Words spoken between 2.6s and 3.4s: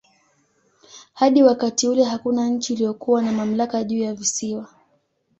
iliyokuwa na